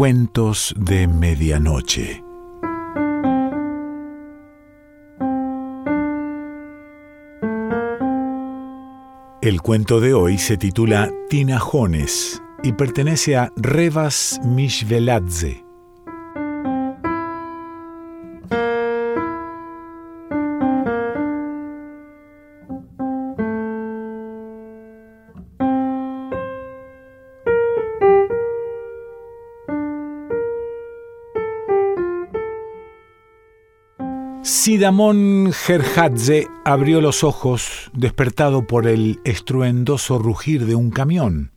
Cuentos 0.00 0.74
de 0.78 1.06
Medianoche. 1.06 2.24
El 9.42 9.60
cuento 9.60 10.00
de 10.00 10.14
hoy 10.14 10.38
se 10.38 10.56
titula 10.56 11.10
Tinajones 11.28 12.40
y 12.62 12.72
pertenece 12.72 13.36
a 13.36 13.52
Revas 13.56 14.40
Mishveladze. 14.42 15.69
Sidamón 34.62 35.52
Gerhadze 35.54 36.46
abrió 36.66 37.00
los 37.00 37.24
ojos, 37.24 37.90
despertado 37.94 38.66
por 38.66 38.86
el 38.86 39.18
estruendoso 39.24 40.18
rugir 40.18 40.66
de 40.66 40.74
un 40.74 40.90
camión. 40.90 41.50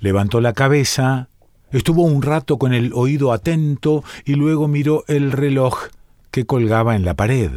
Levantó 0.00 0.40
la 0.40 0.54
cabeza, 0.54 1.28
estuvo 1.72 2.04
un 2.04 2.22
rato 2.22 2.56
con 2.56 2.72
el 2.72 2.94
oído 2.94 3.32
atento 3.32 4.02
y 4.24 4.32
luego 4.32 4.66
miró 4.66 5.04
el 5.08 5.30
reloj 5.30 5.88
que 6.30 6.46
colgaba 6.46 6.96
en 6.96 7.04
la 7.04 7.12
pared. 7.12 7.50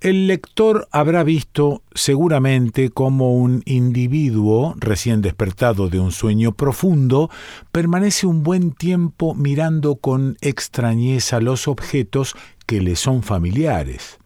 El 0.00 0.26
lector 0.26 0.88
habrá 0.90 1.22
visto 1.22 1.82
seguramente 1.94 2.90
cómo 2.90 3.34
un 3.34 3.62
individuo 3.64 4.74
recién 4.78 5.22
despertado 5.22 5.88
de 5.88 6.00
un 6.00 6.12
sueño 6.12 6.52
profundo 6.52 7.30
permanece 7.72 8.26
un 8.26 8.42
buen 8.42 8.72
tiempo 8.72 9.34
mirando 9.34 9.96
con 9.96 10.36
extrañeza 10.42 11.40
los 11.40 11.66
objetos 11.66 12.34
que 12.66 12.80
le 12.80 12.96
son 12.96 13.22
familiares. 13.22 14.18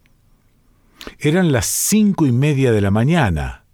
Eran 1.19 1.51
las 1.51 1.65
cinco 1.65 2.25
y 2.25 2.31
media 2.31 2.71
de 2.71 2.81
la 2.81 2.91
mañana. 2.91 3.65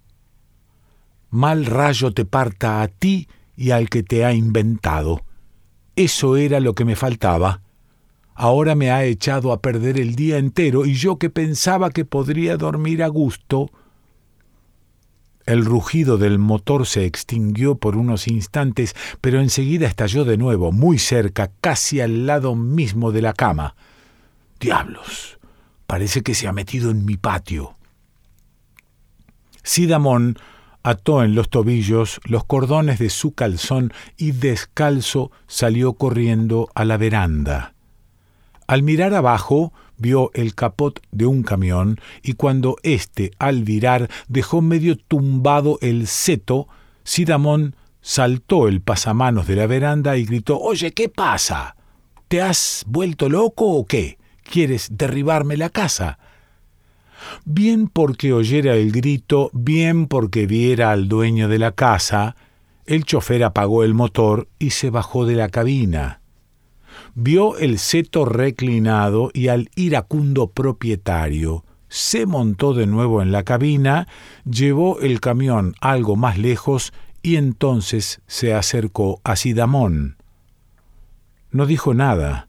Mal 1.30 1.66
rayo 1.66 2.12
te 2.12 2.24
parta 2.24 2.82
a 2.82 2.88
ti 2.88 3.28
y 3.56 3.70
al 3.70 3.90
que 3.90 4.02
te 4.02 4.24
ha 4.24 4.32
inventado. 4.32 5.24
Eso 5.96 6.36
era 6.36 6.60
lo 6.60 6.74
que 6.74 6.84
me 6.84 6.96
faltaba. 6.96 7.62
Ahora 8.34 8.76
me 8.76 8.92
ha 8.92 9.04
echado 9.04 9.52
a 9.52 9.60
perder 9.60 9.98
el 9.98 10.14
día 10.14 10.38
entero 10.38 10.86
y 10.86 10.94
yo 10.94 11.18
que 11.18 11.28
pensaba 11.28 11.90
que 11.90 12.04
podría 12.04 12.56
dormir 12.56 13.02
a 13.02 13.08
gusto. 13.08 13.70
El 15.44 15.64
rugido 15.64 16.18
del 16.18 16.38
motor 16.38 16.86
se 16.86 17.04
extinguió 17.04 17.74
por 17.74 17.96
unos 17.96 18.28
instantes, 18.28 18.94
pero 19.20 19.40
enseguida 19.40 19.88
estalló 19.88 20.24
de 20.24 20.36
nuevo, 20.36 20.70
muy 20.70 20.98
cerca, 20.98 21.50
casi 21.60 22.00
al 22.00 22.26
lado 22.26 22.54
mismo 22.54 23.10
de 23.10 23.22
la 23.22 23.32
cama. 23.32 23.74
Diablos, 24.60 25.38
parece 25.86 26.22
que 26.22 26.34
se 26.34 26.48
ha 26.48 26.52
metido 26.52 26.90
en 26.90 27.04
mi 27.04 27.16
patio. 27.16 27.76
Sidamón 29.62 30.38
ató 30.82 31.22
en 31.22 31.34
los 31.34 31.50
tobillos 31.50 32.20
los 32.24 32.44
cordones 32.44 32.98
de 32.98 33.10
su 33.10 33.34
calzón 33.34 33.92
y 34.16 34.32
descalzo 34.32 35.30
salió 35.46 35.92
corriendo 35.94 36.70
a 36.74 36.84
la 36.84 36.96
veranda. 36.96 37.74
Al 38.66 38.82
mirar 38.82 39.14
abajo, 39.14 39.72
vio 39.96 40.30
el 40.34 40.54
capot 40.54 41.00
de 41.10 41.26
un 41.26 41.42
camión 41.42 42.00
y 42.22 42.34
cuando 42.34 42.76
éste, 42.82 43.32
al 43.38 43.64
virar, 43.64 44.08
dejó 44.28 44.62
medio 44.62 44.96
tumbado 44.96 45.78
el 45.82 46.06
seto, 46.06 46.68
Sidamón 47.04 47.74
saltó 48.00 48.68
el 48.68 48.80
pasamanos 48.80 49.46
de 49.46 49.56
la 49.56 49.66
veranda 49.66 50.16
y 50.16 50.24
gritó 50.24 50.58
Oye, 50.58 50.92
¿qué 50.92 51.08
pasa? 51.08 51.76
¿Te 52.28 52.42
has 52.42 52.84
vuelto 52.86 53.28
loco 53.28 53.66
o 53.66 53.86
qué? 53.86 54.18
¿Quieres 54.50 54.88
derribarme 54.92 55.58
la 55.58 55.68
casa? 55.68 56.18
Bien 57.44 57.88
porque 57.88 58.32
oyera 58.32 58.74
el 58.74 58.92
grito, 58.92 59.50
bien 59.52 60.06
porque 60.06 60.46
viera 60.46 60.90
al 60.90 61.06
dueño 61.06 61.48
de 61.48 61.58
la 61.58 61.72
casa, 61.72 62.34
el 62.86 63.04
chofer 63.04 63.44
apagó 63.44 63.84
el 63.84 63.92
motor 63.92 64.48
y 64.58 64.70
se 64.70 64.88
bajó 64.88 65.26
de 65.26 65.34
la 65.34 65.50
cabina. 65.50 66.22
Vio 67.14 67.58
el 67.58 67.78
seto 67.78 68.24
reclinado 68.24 69.30
y 69.34 69.48
al 69.48 69.68
iracundo 69.76 70.50
propietario. 70.50 71.64
Se 71.88 72.24
montó 72.24 72.72
de 72.72 72.86
nuevo 72.86 73.20
en 73.20 73.32
la 73.32 73.42
cabina, 73.42 74.08
llevó 74.50 75.00
el 75.00 75.20
camión 75.20 75.74
algo 75.82 76.16
más 76.16 76.38
lejos 76.38 76.94
y 77.22 77.36
entonces 77.36 78.22
se 78.26 78.54
acercó 78.54 79.20
a 79.24 79.36
Sidamón. 79.36 80.16
No 81.50 81.66
dijo 81.66 81.92
nada 81.92 82.47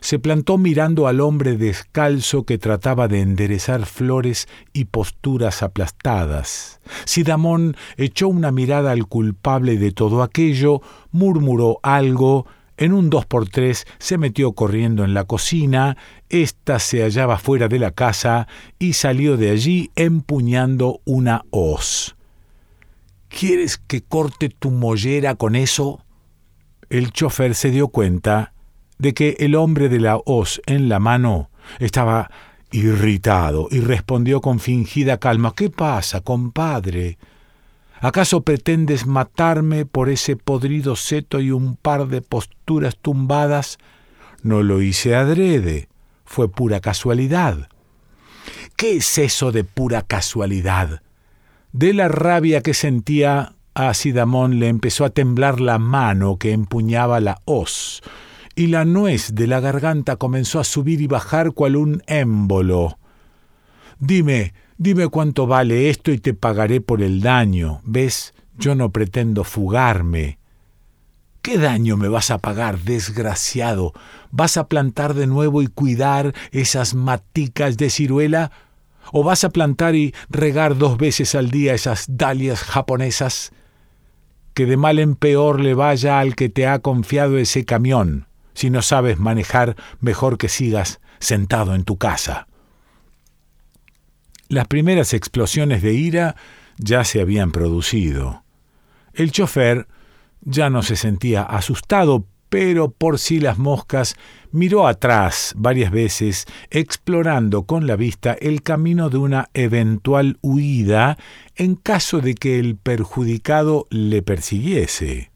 se 0.00 0.18
plantó 0.18 0.58
mirando 0.58 1.08
al 1.08 1.20
hombre 1.20 1.56
descalzo 1.56 2.44
que 2.44 2.58
trataba 2.58 3.08
de 3.08 3.20
enderezar 3.20 3.86
flores 3.86 4.48
y 4.72 4.86
posturas 4.86 5.62
aplastadas. 5.62 6.80
Sidamón 7.04 7.76
echó 7.96 8.28
una 8.28 8.52
mirada 8.52 8.92
al 8.92 9.06
culpable 9.06 9.78
de 9.78 9.92
todo 9.92 10.22
aquello, 10.22 10.80
murmuró 11.12 11.78
algo, 11.82 12.46
en 12.78 12.92
un 12.92 13.08
dos 13.08 13.24
por 13.24 13.48
tres 13.48 13.86
se 13.98 14.18
metió 14.18 14.52
corriendo 14.52 15.04
en 15.04 15.14
la 15.14 15.24
cocina, 15.24 15.96
ésta 16.28 16.78
se 16.78 17.02
hallaba 17.02 17.38
fuera 17.38 17.68
de 17.68 17.78
la 17.78 17.90
casa 17.90 18.48
y 18.78 18.92
salió 18.92 19.36
de 19.36 19.50
allí 19.50 19.90
empuñando 19.96 21.00
una 21.04 21.44
hoz. 21.50 22.16
¿Quieres 23.28 23.78
que 23.78 24.02
corte 24.02 24.50
tu 24.50 24.70
mollera 24.70 25.34
con 25.34 25.56
eso? 25.56 26.04
El 26.90 27.12
chofer 27.12 27.54
se 27.54 27.70
dio 27.70 27.88
cuenta 27.88 28.52
de 28.98 29.14
que 29.14 29.36
el 29.38 29.54
hombre 29.54 29.88
de 29.88 30.00
la 30.00 30.16
hoz 30.24 30.60
en 30.66 30.88
la 30.88 30.98
mano 30.98 31.50
estaba 31.78 32.30
irritado 32.70 33.68
y 33.70 33.80
respondió 33.80 34.40
con 34.40 34.58
fingida 34.58 35.18
calma 35.18 35.54
¿Qué 35.54 35.70
pasa, 35.70 36.20
compadre? 36.20 37.18
¿Acaso 38.00 38.42
pretendes 38.42 39.06
matarme 39.06 39.86
por 39.86 40.10
ese 40.10 40.36
podrido 40.36 40.96
seto 40.96 41.40
y 41.40 41.50
un 41.50 41.76
par 41.76 42.08
de 42.08 42.20
posturas 42.20 42.96
tumbadas? 43.00 43.78
No 44.42 44.62
lo 44.62 44.82
hice 44.82 45.14
adrede, 45.14 45.88
fue 46.24 46.50
pura 46.50 46.80
casualidad. 46.80 47.68
¿Qué 48.76 48.96
es 48.96 49.18
eso 49.18 49.50
de 49.50 49.64
pura 49.64 50.02
casualidad? 50.02 51.00
De 51.72 51.94
la 51.94 52.08
rabia 52.08 52.60
que 52.60 52.74
sentía, 52.74 53.54
a 53.74 53.92
Sidamón 53.94 54.58
le 54.58 54.68
empezó 54.68 55.04
a 55.04 55.10
temblar 55.10 55.60
la 55.60 55.78
mano 55.78 56.36
que 56.36 56.52
empuñaba 56.52 57.20
la 57.20 57.40
hoz 57.44 58.02
y 58.56 58.68
la 58.68 58.86
nuez 58.86 59.34
de 59.34 59.46
la 59.46 59.60
garganta 59.60 60.16
comenzó 60.16 60.58
a 60.58 60.64
subir 60.64 61.02
y 61.02 61.06
bajar 61.06 61.52
cual 61.52 61.76
un 61.76 62.02
émbolo. 62.06 62.98
Dime, 63.98 64.54
dime 64.78 65.08
cuánto 65.08 65.46
vale 65.46 65.90
esto 65.90 66.10
y 66.10 66.18
te 66.18 66.32
pagaré 66.32 66.80
por 66.80 67.02
el 67.02 67.20
daño. 67.20 67.82
¿Ves? 67.84 68.34
Yo 68.58 68.74
no 68.74 68.90
pretendo 68.90 69.44
fugarme. 69.44 70.38
¿Qué 71.42 71.58
daño 71.58 71.98
me 71.98 72.08
vas 72.08 72.30
a 72.30 72.38
pagar, 72.38 72.78
desgraciado? 72.78 73.92
¿Vas 74.30 74.56
a 74.56 74.68
plantar 74.68 75.12
de 75.12 75.26
nuevo 75.26 75.60
y 75.60 75.66
cuidar 75.66 76.34
esas 76.50 76.94
maticas 76.94 77.76
de 77.76 77.90
ciruela? 77.90 78.52
¿O 79.12 79.22
vas 79.22 79.44
a 79.44 79.50
plantar 79.50 79.94
y 79.94 80.14
regar 80.30 80.78
dos 80.78 80.96
veces 80.96 81.34
al 81.34 81.50
día 81.50 81.74
esas 81.74 82.06
dalias 82.08 82.62
japonesas? 82.62 83.52
Que 84.54 84.64
de 84.64 84.78
mal 84.78 84.98
en 84.98 85.14
peor 85.14 85.60
le 85.60 85.74
vaya 85.74 86.20
al 86.20 86.34
que 86.34 86.48
te 86.48 86.66
ha 86.66 86.78
confiado 86.78 87.36
ese 87.36 87.66
camión 87.66 88.26
si 88.56 88.70
no 88.70 88.80
sabes 88.80 89.18
manejar, 89.18 89.76
mejor 90.00 90.38
que 90.38 90.48
sigas 90.48 90.98
sentado 91.18 91.74
en 91.74 91.84
tu 91.84 91.98
casa. 91.98 92.48
Las 94.48 94.66
primeras 94.66 95.12
explosiones 95.12 95.82
de 95.82 95.92
ira 95.92 96.36
ya 96.78 97.04
se 97.04 97.20
habían 97.20 97.52
producido. 97.52 98.44
El 99.12 99.30
chofer 99.30 99.88
ya 100.40 100.70
no 100.70 100.82
se 100.82 100.96
sentía 100.96 101.42
asustado, 101.42 102.24
pero 102.48 102.90
por 102.90 103.18
si 103.18 103.40
las 103.40 103.58
moscas 103.58 104.16
miró 104.52 104.86
atrás 104.86 105.52
varias 105.58 105.90
veces, 105.90 106.46
explorando 106.70 107.64
con 107.64 107.86
la 107.86 107.96
vista 107.96 108.32
el 108.40 108.62
camino 108.62 109.10
de 109.10 109.18
una 109.18 109.50
eventual 109.52 110.38
huida 110.40 111.18
en 111.56 111.74
caso 111.74 112.20
de 112.20 112.34
que 112.34 112.58
el 112.58 112.76
perjudicado 112.76 113.84
le 113.90 114.22
persiguiese. 114.22 115.30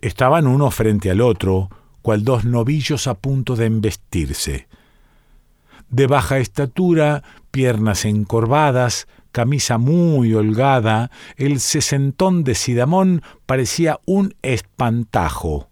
Estaban 0.00 0.46
uno 0.46 0.70
frente 0.70 1.10
al 1.10 1.20
otro, 1.20 1.68
cual 2.02 2.24
dos 2.24 2.44
novillos 2.44 3.06
a 3.06 3.14
punto 3.14 3.56
de 3.56 3.66
embestirse. 3.66 4.68
De 5.88 6.06
baja 6.06 6.38
estatura, 6.38 7.22
piernas 7.50 8.04
encorvadas, 8.04 9.08
camisa 9.32 9.78
muy 9.78 10.34
holgada, 10.34 11.10
el 11.36 11.60
sesentón 11.60 12.44
de 12.44 12.54
Sidamón 12.54 13.22
parecía 13.46 14.00
un 14.06 14.34
espantajo. 14.42 15.68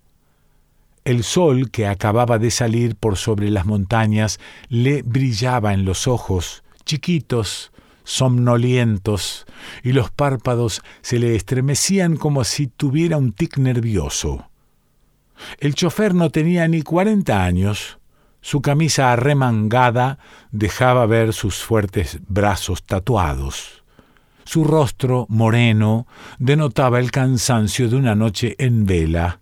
El 1.05 1.25
sol 1.25 1.71
que 1.71 1.87
acababa 1.87 2.39
de 2.39 2.51
salir 2.51 2.97
por 2.97 3.17
sobre 3.17 3.51
las 3.51 3.65
montañas 3.65 4.39
le 4.69 5.03
brillaba 5.03 5.73
en 5.73 5.85
los 5.85 6.07
ojos, 6.07 6.63
chiquitos, 6.85 7.73
somnolientos, 8.05 9.47
y 9.83 9.93
los 9.93 10.11
párpados 10.11 10.83
se 11.03 11.19
le 11.19 11.37
estremecían 11.37 12.17
como 12.17 12.45
si 12.45 12.67
tuviera 12.67 13.17
un 13.17 13.33
tic 13.33 13.59
nervioso. 13.59 14.49
El 15.59 15.75
chofer 15.75 16.15
no 16.15 16.31
tenía 16.31 16.69
ni 16.69 16.83
cuarenta 16.83 17.45
años. 17.45 17.99
Su 18.41 18.63
camisa 18.63 19.13
arremangada 19.13 20.19
dejaba 20.53 21.07
ver 21.07 21.33
sus 21.33 21.57
fuertes 21.57 22.21
brazos 22.29 22.85
tatuados. 22.85 23.83
Su 24.45 24.65
rostro 24.65 25.27
moreno 25.29 26.07
denotaba 26.39 27.01
el 27.01 27.11
cansancio 27.11 27.89
de 27.89 27.97
una 27.97 28.15
noche 28.15 28.55
en 28.59 28.87
vela. 28.87 29.41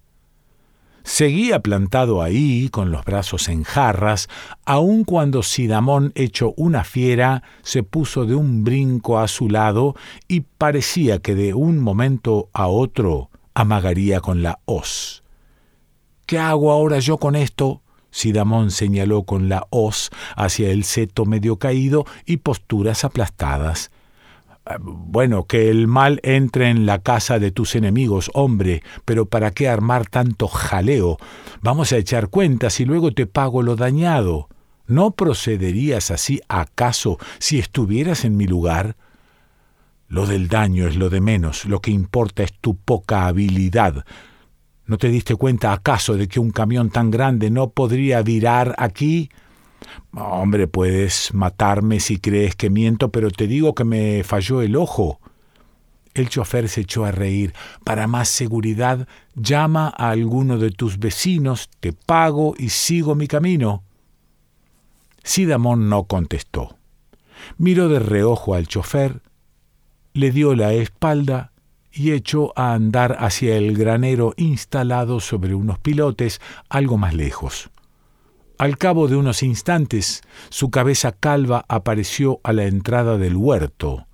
Seguía 1.05 1.61
plantado 1.61 2.21
ahí, 2.21 2.69
con 2.69 2.91
los 2.91 3.05
brazos 3.05 3.49
en 3.49 3.63
jarras, 3.63 4.29
aun 4.65 5.05
cuando 5.05 5.45
Sidamón, 5.45 6.11
hecho 6.17 6.53
una 6.57 6.83
fiera, 6.83 7.45
se 7.63 7.85
puso 7.85 8.27
de 8.27 8.35
un 8.35 8.65
brinco 8.65 9.21
a 9.21 9.29
su 9.29 9.49
lado 9.49 9.95
y 10.27 10.41
parecía 10.41 11.21
que 11.21 11.37
de 11.37 11.55
un 11.55 11.79
momento 11.79 12.51
a 12.53 12.67
otro 12.67 13.31
amagaría 13.55 14.21
con 14.21 14.43
la 14.43 14.59
hoz. 14.65 15.23
¿Qué 16.26 16.40
hago 16.40 16.73
ahora 16.73 16.99
yo 16.99 17.19
con 17.19 17.37
esto? 17.37 17.82
Sidamón 18.11 18.73
señaló 18.73 19.23
con 19.23 19.49
la 19.49 19.67
hoz 19.70 20.11
hacia 20.34 20.70
el 20.70 20.82
seto 20.82 21.25
medio 21.25 21.58
caído 21.58 22.05
y 22.25 22.38
posturas 22.38 23.05
aplastadas. 23.05 23.93
Bueno, 24.81 25.44
que 25.44 25.70
el 25.70 25.87
mal 25.87 26.19
entre 26.25 26.69
en 26.69 26.87
la 26.87 26.99
casa 26.99 27.38
de 27.38 27.52
tus 27.52 27.76
enemigos, 27.76 28.31
hombre, 28.34 28.82
pero 29.05 29.26
¿para 29.26 29.52
qué 29.52 29.69
armar 29.69 30.08
tanto 30.08 30.49
jaleo? 30.49 31.19
Vamos 31.61 31.93
a 31.93 31.99
echar 31.99 32.28
cuentas 32.28 32.81
y 32.81 32.84
luego 32.84 33.12
te 33.12 33.26
pago 33.26 33.62
lo 33.62 33.76
dañado. 33.76 34.49
¿No 34.88 35.12
procederías 35.12 36.11
así 36.11 36.40
acaso 36.49 37.19
si 37.38 37.61
estuvieras 37.61 38.25
en 38.25 38.37
mi 38.37 38.49
lugar? 38.49 38.96
Lo 40.08 40.26
del 40.26 40.49
daño 40.49 40.88
es 40.88 40.96
lo 40.96 41.11
de 41.11 41.20
menos, 41.20 41.64
lo 41.67 41.81
que 41.81 41.93
importa 41.93 42.43
es 42.43 42.52
tu 42.52 42.76
poca 42.76 43.26
habilidad. 43.26 44.05
¿No 44.87 44.99
te 44.99 45.09
diste 45.09 45.35
cuenta 45.35 45.73
acaso 45.73 46.17
de 46.17 46.29
que 46.29 46.38
un 46.38 46.50
camión 46.50 46.91
tan 46.91 47.11
grande 47.11 47.50
no 47.50 47.71
podría 47.71 48.23
virar 48.23 48.75
aquí? 48.79 49.31
Hombre, 50.12 50.69
puedes 50.69 51.35
matarme 51.35 51.99
si 51.99 52.19
crees 52.19 52.55
que 52.55 52.71
miento, 52.71 53.11
pero 53.11 53.31
te 53.31 53.49
digo 53.49 53.75
que 53.75 53.85
me 53.85 54.23
falló 54.23 54.62
el 54.62 54.77
ojo. 54.77 55.21
El 56.15 56.29
chofer 56.29 56.69
se 56.69 56.83
echó 56.83 57.05
a 57.05 57.11
reír. 57.11 57.53
Para 57.85 58.06
más 58.06 58.29
seguridad, 58.29 59.09
llama 59.35 59.93
a 59.97 60.11
alguno 60.11 60.56
de 60.56 60.71
tus 60.71 60.99
vecinos, 60.99 61.69
te 61.81 61.93
pago 61.93 62.55
y 62.56 62.69
sigo 62.69 63.15
mi 63.15 63.27
camino. 63.27 63.83
Sidamón 65.25 65.88
no 65.88 66.05
contestó. 66.05 66.79
Miró 67.59 67.88
de 67.88 67.99
reojo 67.99 68.55
al 68.55 68.69
chofer, 68.69 69.21
le 70.15 70.31
dio 70.31 70.55
la 70.55 70.73
espalda 70.73 71.53
y 71.97 72.13
echó 72.13 72.53
a 72.57 72.75
andar 72.75 73.17
hacia 73.21 73.57
el 73.57 73.77
granero 73.77 74.35
instalado 74.37 75.19
sobre 75.19 75.55
unos 75.55 75.79
pilotes 75.79 76.41
algo 76.69 76.99
más 76.99 77.15
lejos. 77.15 77.71
Al 78.59 78.77
cabo 78.77 79.09
de 79.09 79.17
unos 79.17 79.43
instantes, 79.43 80.23
su 80.51 80.71
cabeza 80.71 81.13
calva 81.13 81.65
apareció 81.69 82.41
a 82.43 82.53
la 82.53 82.65
entrada 82.65 83.17
del 83.17 83.37
huerto. 83.37 84.07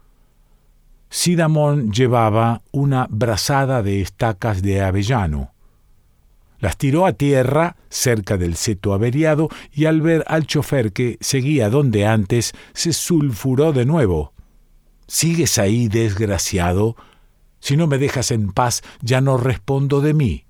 Sidamón 1.11 1.93
llevaba 1.93 2.63
una 2.71 3.07
brazada 3.11 3.83
de 3.83 4.01
estacas 4.01 4.63
de 4.63 4.81
avellano. 4.81 5.53
Las 6.59 6.77
tiró 6.77 7.07
a 7.07 7.13
tierra 7.13 7.77
cerca 7.89 8.37
del 8.37 8.55
seto 8.55 8.95
averiado 8.95 9.49
y 9.73 9.87
al 9.87 10.01
ver 10.01 10.25
al 10.29 10.47
chofer 10.47 10.93
que 10.93 11.19
seguía 11.21 11.69
donde 11.69 12.07
antes, 12.07 12.53
se 12.73 12.93
sulfuró 12.93 13.73
de 13.73 13.85
nuevo. 13.85 14.33
¿Sigues 15.09 15.59
ahí, 15.59 15.89
desgraciado? 15.89 16.97
Si 17.63 17.77
no 17.77 17.87
me 17.87 17.97
dejas 17.97 18.33
en 18.33 18.51
paz, 18.51 18.83
ya 19.03 19.21
no 19.21 19.37
respondo 19.37 20.01
de 20.01 20.15
mí. 20.15 20.45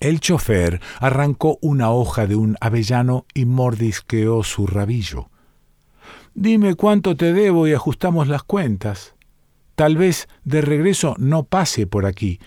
El 0.00 0.18
chofer 0.18 0.80
arrancó 0.98 1.58
una 1.60 1.90
hoja 1.90 2.26
de 2.26 2.36
un 2.36 2.56
avellano 2.62 3.26
y 3.34 3.44
mordisqueó 3.44 4.42
su 4.44 4.66
rabillo. 4.66 5.28
Dime 6.34 6.74
cuánto 6.74 7.18
te 7.18 7.34
debo 7.34 7.68
y 7.68 7.74
ajustamos 7.74 8.28
las 8.28 8.44
cuentas. 8.44 9.14
Tal 9.74 9.98
vez 9.98 10.26
de 10.44 10.62
regreso 10.62 11.14
no 11.18 11.42
pase 11.42 11.86
por 11.86 12.06
aquí. 12.06 12.40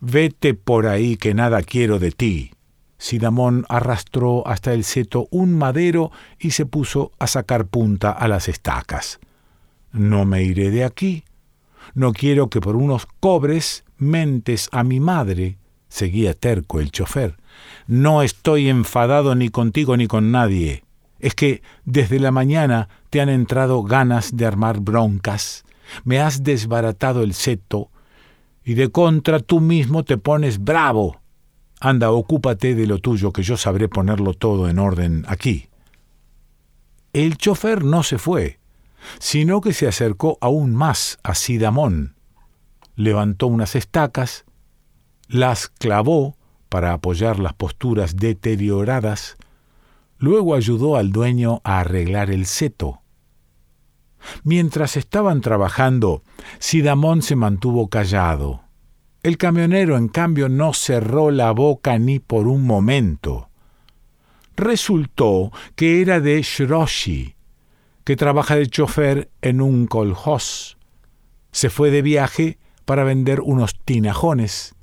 Vete 0.00 0.54
por 0.54 0.86
ahí 0.86 1.18
que 1.18 1.34
nada 1.34 1.62
quiero 1.62 1.98
de 1.98 2.12
ti. 2.12 2.52
Sidamón 2.96 3.66
arrastró 3.68 4.48
hasta 4.48 4.72
el 4.72 4.84
seto 4.84 5.28
un 5.30 5.58
madero 5.58 6.10
y 6.38 6.52
se 6.52 6.64
puso 6.64 7.12
a 7.18 7.26
sacar 7.26 7.66
punta 7.66 8.12
a 8.12 8.28
las 8.28 8.48
estacas. 8.48 9.20
No 9.92 10.24
me 10.24 10.42
iré 10.42 10.70
de 10.70 10.84
aquí. 10.84 11.24
No 11.94 12.12
quiero 12.12 12.48
que 12.48 12.60
por 12.60 12.76
unos 12.76 13.06
cobres 13.20 13.84
mentes 13.96 14.68
a 14.72 14.84
mi 14.84 15.00
madre 15.00 15.58
seguía 15.88 16.34
terco 16.34 16.80
el 16.80 16.90
chofer. 16.90 17.36
No 17.86 18.22
estoy 18.22 18.68
enfadado 18.68 19.34
ni 19.34 19.48
contigo 19.48 19.96
ni 19.96 20.06
con 20.06 20.30
nadie. 20.30 20.84
Es 21.18 21.34
que 21.34 21.62
desde 21.84 22.20
la 22.20 22.30
mañana 22.30 22.88
te 23.10 23.20
han 23.20 23.28
entrado 23.28 23.82
ganas 23.82 24.36
de 24.36 24.46
armar 24.46 24.80
broncas, 24.80 25.64
me 26.04 26.20
has 26.20 26.44
desbaratado 26.44 27.22
el 27.22 27.34
seto, 27.34 27.90
y 28.64 28.74
de 28.74 28.90
contra 28.90 29.40
tú 29.40 29.60
mismo 29.60 30.04
te 30.04 30.18
pones 30.18 30.62
bravo. 30.62 31.20
Anda, 31.80 32.10
ocúpate 32.10 32.74
de 32.74 32.86
lo 32.86 32.98
tuyo, 32.98 33.32
que 33.32 33.42
yo 33.42 33.56
sabré 33.56 33.88
ponerlo 33.88 34.34
todo 34.34 34.68
en 34.68 34.78
orden 34.78 35.24
aquí. 35.26 35.68
El 37.12 37.36
chofer 37.36 37.84
no 37.84 38.02
se 38.02 38.18
fue, 38.18 38.57
sino 39.18 39.60
que 39.60 39.72
se 39.72 39.86
acercó 39.86 40.38
aún 40.40 40.74
más 40.74 41.18
a 41.22 41.34
Sidamón. 41.34 42.16
Levantó 42.94 43.46
unas 43.46 43.74
estacas, 43.74 44.44
las 45.28 45.68
clavó 45.68 46.36
para 46.68 46.92
apoyar 46.92 47.38
las 47.38 47.54
posturas 47.54 48.16
deterioradas, 48.16 49.36
luego 50.18 50.54
ayudó 50.54 50.96
al 50.96 51.12
dueño 51.12 51.60
a 51.64 51.80
arreglar 51.80 52.30
el 52.30 52.46
seto. 52.46 53.02
Mientras 54.42 54.96
estaban 54.96 55.40
trabajando, 55.40 56.22
Sidamón 56.58 57.22
se 57.22 57.36
mantuvo 57.36 57.88
callado. 57.88 58.62
El 59.22 59.36
camionero, 59.36 59.96
en 59.96 60.08
cambio, 60.08 60.48
no 60.48 60.72
cerró 60.72 61.30
la 61.30 61.52
boca 61.52 61.98
ni 61.98 62.18
por 62.18 62.46
un 62.46 62.64
momento. 62.64 63.48
Resultó 64.56 65.52
que 65.76 66.02
era 66.02 66.20
de 66.20 66.42
Shroshi, 66.42 67.36
que 68.08 68.16
trabaja 68.16 68.56
de 68.56 68.66
chofer 68.68 69.28
en 69.42 69.60
un 69.60 69.86
kolhoz. 69.86 70.78
Se 71.52 71.68
fue 71.68 71.90
de 71.90 72.00
viaje 72.00 72.56
para 72.86 73.04
vender 73.04 73.42
unos 73.42 73.78
tinajones 73.84 74.74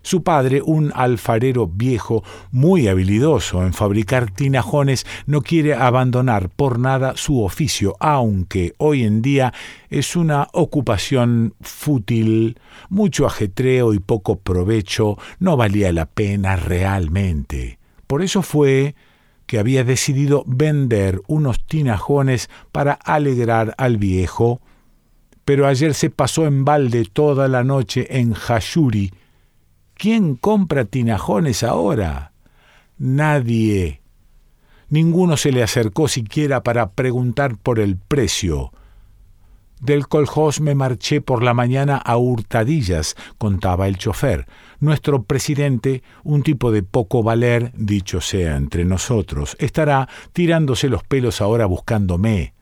su 0.00 0.22
padre, 0.22 0.62
un 0.64 0.90
alfarero 0.94 1.66
viejo 1.66 2.24
muy 2.50 2.88
habilidoso 2.88 3.62
en 3.62 3.74
fabricar 3.74 4.30
tinajones, 4.30 5.04
no 5.26 5.42
quiere 5.42 5.74
abandonar 5.74 6.48
por 6.48 6.78
nada 6.78 7.14
su 7.16 7.42
oficio, 7.42 7.94
aunque 8.00 8.72
hoy 8.78 9.02
en 9.02 9.20
día 9.20 9.52
es 9.90 10.16
una 10.16 10.48
ocupación 10.54 11.52
fútil, 11.60 12.58
mucho 12.88 13.26
ajetreo 13.26 13.92
y 13.92 13.98
poco 13.98 14.38
provecho, 14.38 15.18
no 15.40 15.58
valía 15.58 15.92
la 15.92 16.06
pena 16.06 16.56
realmente. 16.56 17.78
Por 18.06 18.22
eso 18.22 18.40
fue 18.40 18.94
que 19.46 19.58
había 19.58 19.84
decidido 19.84 20.44
vender 20.46 21.22
unos 21.26 21.64
tinajones 21.64 22.50
para 22.72 22.92
alegrar 22.92 23.74
al 23.78 23.96
viejo, 23.96 24.60
pero 25.44 25.66
ayer 25.66 25.94
se 25.94 26.10
pasó 26.10 26.46
en 26.46 26.64
balde 26.64 27.04
toda 27.12 27.48
la 27.48 27.64
noche 27.64 28.18
en 28.18 28.34
Hashuri, 28.34 29.12
¿Quién 29.98 30.36
compra 30.36 30.84
tinajones 30.84 31.62
ahora? 31.62 32.32
Nadie. 32.98 34.02
Ninguno 34.90 35.38
se 35.38 35.52
le 35.52 35.62
acercó 35.62 36.06
siquiera 36.06 36.62
para 36.62 36.90
preguntar 36.90 37.56
por 37.56 37.80
el 37.80 37.96
precio. 37.96 38.72
Del 39.86 40.08
coljós 40.08 40.60
me 40.60 40.74
marché 40.74 41.20
por 41.20 41.44
la 41.44 41.54
mañana 41.54 41.96
a 41.96 42.16
hurtadillas, 42.16 43.14
contaba 43.38 43.86
el 43.86 43.98
chofer. 43.98 44.44
Nuestro 44.80 45.22
presidente, 45.22 46.02
un 46.24 46.42
tipo 46.42 46.72
de 46.72 46.82
poco 46.82 47.22
valer, 47.22 47.70
dicho 47.72 48.20
sea 48.20 48.56
entre 48.56 48.84
nosotros, 48.84 49.56
estará 49.60 50.08
tirándose 50.32 50.88
los 50.88 51.04
pelos 51.04 51.40
ahora 51.40 51.66
buscándome. 51.66 52.52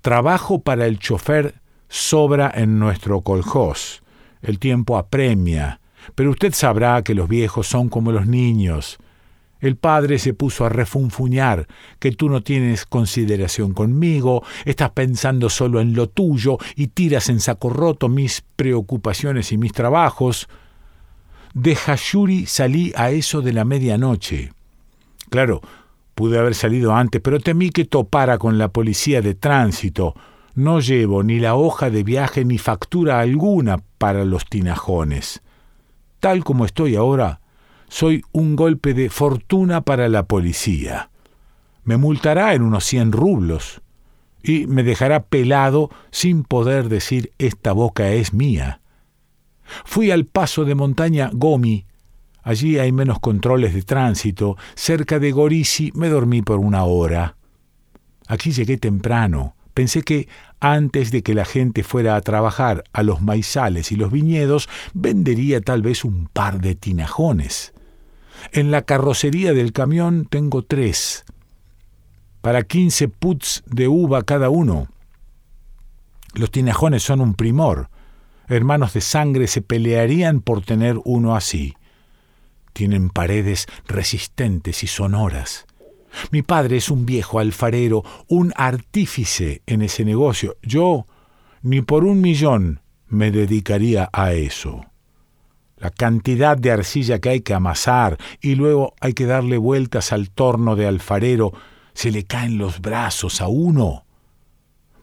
Trabajo 0.00 0.62
para 0.62 0.86
el 0.86 0.98
chofer 0.98 1.60
sobra 1.88 2.50
en 2.52 2.80
nuestro 2.80 3.20
coljós. 3.20 4.02
El 4.42 4.58
tiempo 4.58 4.98
apremia. 4.98 5.78
Pero 6.16 6.32
usted 6.32 6.52
sabrá 6.54 7.02
que 7.02 7.14
los 7.14 7.28
viejos 7.28 7.68
son 7.68 7.88
como 7.88 8.10
los 8.10 8.26
niños. 8.26 8.98
El 9.62 9.76
padre 9.76 10.18
se 10.18 10.34
puso 10.34 10.64
a 10.66 10.68
refunfuñar, 10.68 11.68
que 12.00 12.10
tú 12.10 12.28
no 12.28 12.42
tienes 12.42 12.84
consideración 12.84 13.74
conmigo, 13.74 14.42
estás 14.64 14.90
pensando 14.90 15.48
solo 15.48 15.80
en 15.80 15.94
lo 15.94 16.08
tuyo 16.08 16.58
y 16.74 16.88
tiras 16.88 17.28
en 17.28 17.38
saco 17.38 17.70
roto 17.70 18.08
mis 18.08 18.42
preocupaciones 18.56 19.52
y 19.52 19.58
mis 19.58 19.72
trabajos. 19.72 20.48
De 21.54 21.76
Hashuri 21.76 22.46
salí 22.46 22.92
a 22.96 23.12
eso 23.12 23.40
de 23.40 23.52
la 23.52 23.64
medianoche. 23.64 24.52
Claro, 25.30 25.60
pude 26.16 26.40
haber 26.40 26.56
salido 26.56 26.92
antes, 26.96 27.20
pero 27.22 27.38
temí 27.38 27.70
que 27.70 27.84
topara 27.84 28.38
con 28.38 28.58
la 28.58 28.66
policía 28.66 29.22
de 29.22 29.36
tránsito. 29.36 30.16
No 30.56 30.80
llevo 30.80 31.22
ni 31.22 31.38
la 31.38 31.54
hoja 31.54 31.88
de 31.88 32.02
viaje 32.02 32.44
ni 32.44 32.58
factura 32.58 33.20
alguna 33.20 33.78
para 33.98 34.24
los 34.24 34.44
tinajones. 34.46 35.40
tal 36.18 36.42
como 36.42 36.64
estoy 36.64 36.96
ahora, 36.96 37.41
soy 37.92 38.24
un 38.32 38.56
golpe 38.56 38.94
de 38.94 39.10
fortuna 39.10 39.82
para 39.82 40.08
la 40.08 40.22
policía. 40.22 41.10
Me 41.84 41.98
multará 41.98 42.54
en 42.54 42.62
unos 42.62 42.86
cien 42.86 43.12
rublos 43.12 43.82
y 44.42 44.66
me 44.66 44.82
dejará 44.82 45.24
pelado 45.24 45.90
sin 46.10 46.42
poder 46.42 46.88
decir 46.88 47.32
esta 47.36 47.72
boca 47.72 48.10
es 48.12 48.32
mía. 48.32 48.80
Fui 49.84 50.10
al 50.10 50.24
paso 50.24 50.64
de 50.64 50.74
montaña 50.74 51.28
Gomi. 51.34 51.84
Allí 52.42 52.78
hay 52.78 52.92
menos 52.92 53.20
controles 53.20 53.74
de 53.74 53.82
tránsito. 53.82 54.56
Cerca 54.74 55.18
de 55.18 55.30
Gorisi 55.30 55.92
me 55.94 56.08
dormí 56.08 56.40
por 56.40 56.60
una 56.60 56.84
hora. 56.84 57.36
Aquí 58.26 58.52
llegué 58.52 58.78
temprano. 58.78 59.54
Pensé 59.74 60.02
que 60.02 60.28
antes 60.60 61.10
de 61.10 61.22
que 61.22 61.34
la 61.34 61.44
gente 61.44 61.82
fuera 61.82 62.16
a 62.16 62.22
trabajar 62.22 62.84
a 62.94 63.02
los 63.02 63.20
maizales 63.20 63.92
y 63.92 63.96
los 63.96 64.10
viñedos, 64.10 64.70
vendería 64.94 65.60
tal 65.60 65.82
vez 65.82 66.06
un 66.06 66.26
par 66.32 66.58
de 66.58 66.74
tinajones. 66.74 67.74
En 68.50 68.70
la 68.70 68.82
carrocería 68.82 69.52
del 69.52 69.72
camión 69.72 70.26
tengo 70.28 70.62
tres, 70.62 71.24
para 72.40 72.64
quince 72.64 73.08
puts 73.08 73.62
de 73.66 73.86
uva 73.86 74.22
cada 74.22 74.50
uno. 74.50 74.88
Los 76.34 76.50
tinajones 76.50 77.04
son 77.04 77.20
un 77.20 77.34
primor. 77.34 77.88
Hermanos 78.48 78.94
de 78.94 79.00
sangre 79.00 79.46
se 79.46 79.62
pelearían 79.62 80.40
por 80.40 80.62
tener 80.62 80.98
uno 81.04 81.36
así. 81.36 81.74
Tienen 82.72 83.10
paredes 83.10 83.66
resistentes 83.86 84.82
y 84.82 84.86
sonoras. 84.86 85.66
Mi 86.30 86.42
padre 86.42 86.78
es 86.78 86.90
un 86.90 87.06
viejo 87.06 87.38
alfarero, 87.38 88.02
un 88.28 88.52
artífice 88.56 89.62
en 89.66 89.82
ese 89.82 90.04
negocio. 90.04 90.56
Yo, 90.62 91.06
ni 91.62 91.80
por 91.80 92.04
un 92.04 92.20
millón, 92.20 92.80
me 93.08 93.30
dedicaría 93.30 94.10
a 94.12 94.32
eso 94.32 94.91
la 95.82 95.90
cantidad 95.90 96.56
de 96.56 96.70
arcilla 96.70 97.18
que 97.18 97.28
hay 97.28 97.40
que 97.40 97.54
amasar 97.54 98.16
y 98.40 98.54
luego 98.54 98.94
hay 99.00 99.14
que 99.14 99.26
darle 99.26 99.58
vueltas 99.58 100.12
al 100.12 100.30
torno 100.30 100.76
de 100.76 100.86
alfarero, 100.86 101.52
se 101.92 102.12
le 102.12 102.22
caen 102.22 102.56
los 102.56 102.80
brazos 102.80 103.40
a 103.40 103.48
uno. 103.48 104.04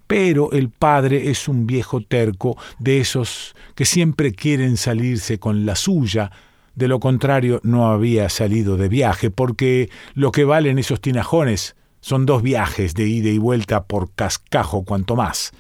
Pero 0.08 0.54
el 0.54 0.70
padre 0.70 1.30
es 1.30 1.50
un 1.50 1.68
viejo 1.68 2.00
terco 2.00 2.58
de 2.80 3.02
esos 3.02 3.58
que 3.76 3.84
siempre 3.84 4.32
quieren 4.32 4.78
salirse 4.78 5.38
con 5.38 5.66
la 5.66 5.76
suya, 5.76 6.32
de 6.76 6.88
lo 6.88 7.02
contrario 7.02 7.60
no 7.64 7.92
había 7.92 8.30
salido 8.30 8.78
de 8.78 8.88
viaje, 8.88 9.30
porque 9.32 9.90
lo 10.14 10.32
que 10.32 10.46
valen 10.46 10.80
esos 10.80 11.02
tinajones 11.02 11.76
son 12.00 12.26
dos 12.26 12.42
viajes 12.42 12.94
de 12.94 13.06
ida 13.06 13.30
y 13.30 13.38
vuelta 13.38 13.84
por 13.84 14.14
cascajo 14.14 14.86
cuanto 14.86 15.18
más. 15.18 15.52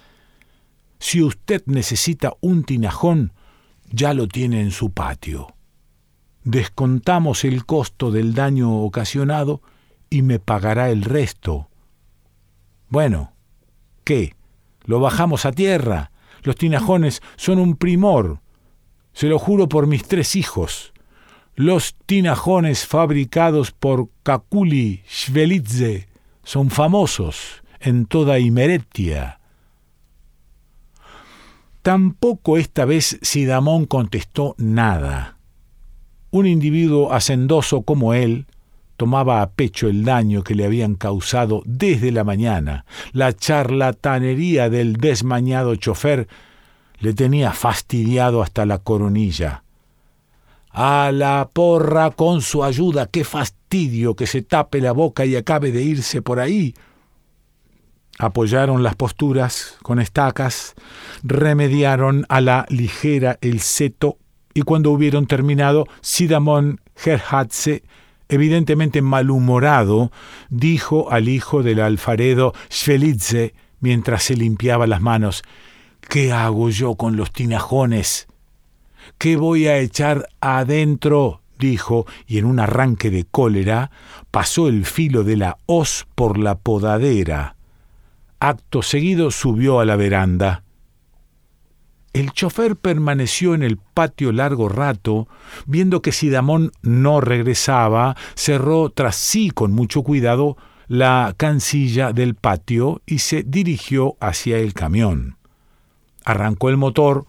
Si 0.98 1.22
usted 1.22 1.62
necesita 1.66 2.36
un 2.40 2.64
tinajón, 2.64 3.34
ya 3.90 4.14
lo 4.14 4.28
tiene 4.28 4.62
en 4.62 4.72
su 4.72 4.92
patio. 4.92 5.56
Descontamos 6.44 7.44
el 7.44 7.66
costo 7.66 8.12
del 8.12 8.34
daño 8.34 8.82
ocasionado 8.82 9.62
y 10.10 10.22
me 10.22 10.40
pagará 10.40 10.90
el 10.90 11.04
resto. 11.04 11.70
Bueno, 12.88 13.34
¿qué? 14.04 14.36
¿Lo 14.86 15.00
bajamos 15.00 15.46
a 15.46 15.52
tierra? 15.52 16.12
Los 16.42 16.56
tinajones 16.56 17.22
son 17.36 17.60
un 17.60 17.76
primor. 17.76 18.40
Se 19.14 19.28
lo 19.28 19.38
juro 19.38 19.68
por 19.70 19.86
mis 19.86 20.04
tres 20.08 20.36
hijos. 20.36 20.94
Los 21.56 21.96
tinajones 22.06 22.88
fabricados 22.88 23.72
por 23.72 24.10
Kakuli 24.24 25.04
Shvelidze 25.08 26.08
son 26.44 26.70
famosos 26.70 27.64
en 27.80 28.06
toda 28.06 28.40
Imeretia. 28.40 29.39
Tampoco 31.82 32.58
esta 32.58 32.86
vez 32.86 33.20
Sidamón 33.22 33.86
contestó 33.86 34.56
nada. 34.58 35.38
Un 36.32 36.46
individuo 36.46 37.14
hacendoso 37.14 37.82
como 37.84 38.14
él 38.14 38.46
tomaba 38.98 39.42
a 39.42 39.52
pecho 39.52 39.88
el 39.88 40.04
daño 40.04 40.44
que 40.44 40.56
le 40.56 40.66
habían 40.66 40.96
causado 40.96 41.64
desde 41.66 42.12
la 42.12 42.26
mañana. 42.26 42.84
La 43.14 43.34
charlatanería 43.34 44.70
del 44.70 44.98
desmañado 44.98 45.76
chofer 45.76 46.28
le 47.00 47.14
tenía 47.14 47.54
fastidiado 47.54 48.42
hasta 48.42 48.66
la 48.66 48.80
coronilla. 48.80 49.64
A 50.72 51.12
la 51.14 51.50
porra 51.52 52.12
con 52.12 52.42
su 52.42 52.64
ayuda, 52.64 53.08
qué 53.08 53.24
fastidio 53.24 54.16
que 54.16 54.28
se 54.28 54.42
tape 54.42 54.82
la 54.82 54.92
boca 54.92 55.26
y 55.26 55.38
acabe 55.38 55.72
de 55.72 55.82
irse 55.82 56.22
por 56.22 56.42
ahí. 56.42 56.76
Apoyaron 58.20 58.84
las 58.84 58.96
posturas 58.96 59.78
con 59.82 60.00
estacas, 60.00 60.76
remediaron 61.24 62.26
a 62.28 62.42
la 62.42 62.66
ligera 62.70 63.40
el 63.42 63.62
seto 63.62 64.18
y 64.54 64.64
cuando 64.64 64.92
hubieron 64.92 65.26
terminado, 65.26 65.88
Sidamón 66.02 66.82
Gerhatze, 66.98 67.84
evidentemente 68.28 69.02
malhumorado, 69.02 70.12
dijo 70.50 71.10
al 71.12 71.30
hijo 71.30 71.64
del 71.64 71.80
alfaredo 71.80 72.54
Schvelitze 72.70 73.54
mientras 73.80 74.24
se 74.24 74.36
limpiaba 74.36 74.86
las 74.86 75.02
manos, 75.02 75.44
¿Qué 76.10 76.34
hago 76.34 76.70
yo 76.72 76.96
con 76.96 77.16
los 77.16 77.32
tinajones? 77.32 78.28
¿Qué 79.18 79.38
voy 79.38 79.68
a 79.68 79.78
echar 79.78 80.28
adentro? 80.42 81.42
dijo, 81.60 82.06
y 82.26 82.38
en 82.38 82.46
un 82.46 82.60
arranque 82.60 83.12
de 83.12 83.26
cólera 83.26 83.92
pasó 84.32 84.68
el 84.68 84.86
filo 84.86 85.24
de 85.24 85.38
la 85.38 85.58
hoz 85.68 86.08
por 86.16 86.38
la 86.38 86.58
podadera. 86.58 87.56
Acto 88.40 88.82
seguido 88.82 89.32
subió 89.32 89.82
a 89.82 89.86
la 89.86 89.98
veranda. 89.98 90.64
El 92.14 92.32
chofer 92.32 92.78
permaneció 92.78 93.54
en 93.54 93.64
el 93.64 93.78
patio 93.78 94.32
largo 94.32 94.70
rato, 94.70 95.28
viendo 95.66 96.02
que 96.02 96.12
Sidamón 96.12 96.72
no 96.82 97.22
regresaba, 97.22 98.16
cerró 98.36 98.90
tras 98.90 99.16
sí 99.16 99.52
con 99.52 99.74
mucho 99.74 100.04
cuidado 100.04 100.58
la 100.88 101.36
cancilla 101.38 102.14
del 102.14 102.34
patio 102.34 103.02
y 103.06 103.20
se 103.20 103.44
dirigió 103.44 104.16
hacia 104.22 104.58
el 104.58 104.74
camión. 104.74 105.38
Arrancó 106.24 106.70
el 106.70 106.78
motor, 106.78 107.26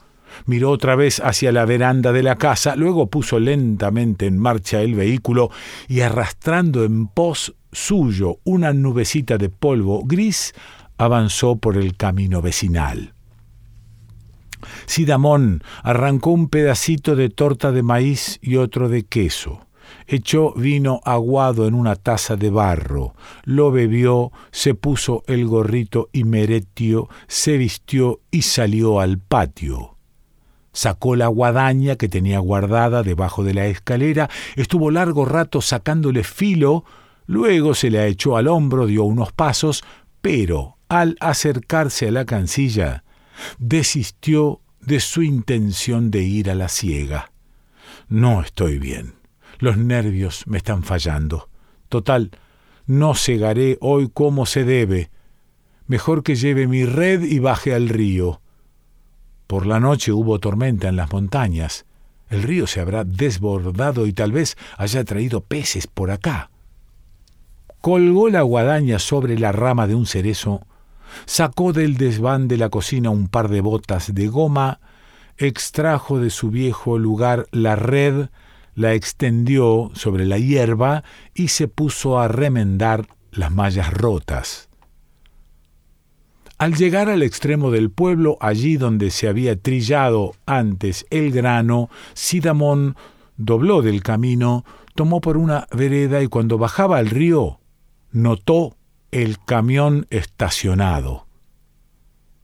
miró 0.47 0.71
otra 0.71 0.95
vez 0.95 1.21
hacia 1.21 1.53
la 1.53 1.65
veranda 1.65 2.13
de 2.13 2.23
la 2.23 2.37
casa, 2.37 2.77
luego 2.77 3.09
puso 3.09 3.39
lentamente 3.39 4.27
en 4.27 4.39
marcha 4.39 4.81
el 4.81 4.95
vehículo 4.95 5.51
y 5.89 6.01
arrastrando 6.01 6.85
en 6.85 7.09
pos 7.09 7.55
suyo 7.73 8.39
una 8.45 8.73
nubecita 8.73 9.39
de 9.39 9.49
polvo 9.49 10.05
gris, 10.05 10.55
avanzó 11.01 11.57
por 11.57 11.79
el 11.79 11.97
camino 11.97 12.43
vecinal. 12.43 13.15
Sidamón 14.85 15.63
arrancó 15.83 16.31
un 16.31 16.49
pedacito 16.49 17.17
de 17.17 17.31
torta 17.31 17.73
de 17.73 17.83
maíz 17.83 18.39
y 18.43 18.57
otro 18.57 18.91
de 18.91 19.07
queso. 19.07 19.67
Echó 20.07 20.53
vino 20.53 21.01
aguado 21.05 21.67
en 21.67 21.73
una 21.73 21.97
taza 21.97 22.37
de 22.37 22.51
barro, 22.51 23.15
lo 23.45 23.71
bebió, 23.71 24.31
se 24.51 24.75
puso 24.75 25.25
el 25.27 25.47
gorrito 25.47 26.11
y 26.13 26.25
meretio, 26.25 27.09
se 27.29 27.57
vistió 27.57 28.21
y 28.31 28.43
salió 28.43 29.01
al 29.01 29.19
patio. 29.19 29.97
Sacó 30.73 31.17
la 31.17 31.29
guadaña 31.29 31.97
que 31.97 32.09
tenía 32.09 32.41
guardada 32.41 33.03
debajo 33.03 33.43
de 33.43 33.55
la 33.55 33.67
escalera, 33.67 34.29
estuvo 34.55 34.91
largo 34.91 35.25
rato 35.25 35.63
sacándole 35.63 36.25
filo, 36.25 36.85
luego 37.25 37.75
se 37.75 37.91
la 37.91 38.07
echó 38.07 38.37
al 38.37 38.49
hombro, 38.49 38.87
dio 38.87 39.05
unos 39.05 39.33
pasos, 39.33 39.83
pero 40.21 40.77
al 40.91 41.17
acercarse 41.21 42.09
a 42.09 42.11
la 42.11 42.25
cancilla, 42.25 43.05
desistió 43.59 44.61
de 44.81 44.99
su 44.99 45.23
intención 45.23 46.11
de 46.11 46.25
ir 46.25 46.51
a 46.51 46.57
la 46.57 46.69
ciega. 46.69 47.31
No 48.09 48.43
estoy 48.43 48.79
bien. 48.81 49.15
Los 49.61 49.77
nervios 49.77 50.47
me 50.49 50.59
están 50.59 50.83
fallando. 50.83 51.49
Total, 51.89 52.33
no 52.87 53.15
cegaré 53.15 53.79
hoy 53.81 54.11
como 54.13 54.47
se 54.47 54.65
debe. 54.65 55.11
Mejor 55.87 56.25
que 56.25 56.35
lleve 56.35 56.67
mi 56.67 56.85
red 56.85 57.23
y 57.23 57.39
baje 57.39 57.73
al 57.73 57.89
río. 57.89 58.41
Por 59.47 59.67
la 59.67 59.79
noche 59.79 60.11
hubo 60.11 60.41
tormenta 60.41 60.89
en 60.89 60.97
las 60.97 61.13
montañas. 61.13 61.87
El 62.31 62.43
río 62.43 62.67
se 62.67 62.81
habrá 62.81 63.05
desbordado 63.05 64.09
y 64.09 64.13
tal 64.13 64.33
vez 64.33 64.57
haya 64.77 65.05
traído 65.05 65.41
peces 65.41 65.87
por 65.87 66.11
acá. 66.11 66.51
Colgó 67.81 68.29
la 68.29 68.43
guadaña 68.43 68.99
sobre 68.99 69.39
la 69.39 69.53
rama 69.53 69.87
de 69.87 69.95
un 69.95 70.07
cerezo 70.07 70.67
Sacó 71.27 71.73
del 71.73 71.97
desván 71.97 72.49
de 72.49 72.57
la 72.57 72.69
cocina 72.69 73.11
un 73.11 73.29
par 73.29 73.49
de 73.49 73.61
botas 73.61 74.15
de 74.15 74.29
goma, 74.29 74.81
extrajo 75.37 76.19
de 76.19 76.31
su 76.31 76.51
viejo 76.51 76.99
lugar 76.99 77.47
la 77.51 77.77
red, 77.77 78.29
la 78.75 78.95
extendió 78.95 79.91
sobre 79.95 80.25
la 80.25 80.39
hierba 80.39 81.05
y 81.35 81.49
se 81.49 81.69
puso 81.69 82.19
a 82.19 82.29
remendar 82.29 83.07
las 83.33 83.51
mallas 83.51 83.93
rotas. 83.93 84.69
Al 86.59 86.75
llegar 86.75 87.09
al 87.09 87.23
extremo 87.23 87.71
del 87.71 87.91
pueblo, 87.91 88.37
allí 88.41 88.77
donde 88.77 89.11
se 89.11 89.29
había 89.29 89.59
trillado 89.59 90.33
antes 90.45 91.07
el 91.09 91.33
grano, 91.33 91.89
Sidamón 92.13 92.97
dobló 93.39 93.81
del 93.81 94.03
camino, 94.03 94.67
tomó 94.95 95.23
por 95.23 95.39
una 95.39 95.67
vereda 95.75 96.23
y 96.23 96.27
cuando 96.29 96.59
bajaba 96.59 96.99
al 96.99 97.09
río, 97.09 97.61
notó 98.13 98.77
el 99.11 99.39
camión 99.45 100.07
estacionado. 100.11 101.27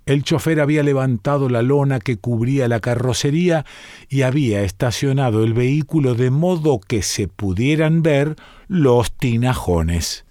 El 0.07 0.23
chofer 0.23 0.61
había 0.61 0.85
levantado 0.85 1.49
la 1.49 1.63
lona 1.63 1.99
que 1.99 2.17
cubría 2.17 2.69
la 2.69 2.79
carrocería 2.79 3.65
y 4.09 4.23
había 4.23 4.63
estacionado 4.63 5.43
el 5.43 5.53
vehículo 5.53 6.15
de 6.15 6.31
modo 6.31 6.79
que 6.79 7.03
se 7.03 7.27
pudieran 7.27 8.03
ver 8.03 8.37
los 8.69 9.13
tinajones. 9.17 10.25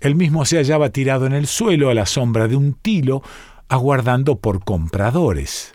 Él 0.00 0.14
mismo 0.14 0.44
se 0.44 0.58
hallaba 0.58 0.90
tirado 0.90 1.26
en 1.26 1.32
el 1.32 1.48
suelo 1.48 1.90
a 1.90 1.94
la 1.94 2.06
sombra 2.06 2.46
de 2.46 2.54
un 2.54 2.74
tilo, 2.74 3.22
aguardando 3.68 4.38
por 4.38 4.64
compradores. 4.64 5.72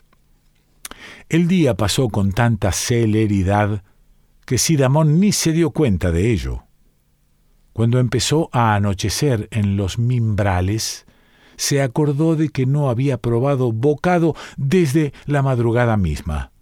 El 1.28 1.48
día 1.48 1.74
pasó 1.74 2.08
con 2.08 2.32
tanta 2.32 2.72
celeridad 2.72 3.82
que 4.46 4.56
Sidamón 4.56 5.20
ni 5.20 5.32
se 5.32 5.52
dio 5.52 5.70
cuenta 5.70 6.10
de 6.10 6.32
ello. 6.32 6.63
Cuando 7.74 7.98
empezó 7.98 8.50
a 8.52 8.76
anochecer 8.76 9.48
en 9.50 9.76
los 9.76 9.98
mimbrales, 9.98 11.06
se 11.56 11.82
acordó 11.82 12.36
de 12.36 12.48
que 12.48 12.66
no 12.66 12.88
había 12.88 13.18
probado 13.18 13.72
bocado 13.72 14.36
desde 14.56 15.12
la 15.26 15.42
madrugada 15.42 15.96
misma. 15.96 16.52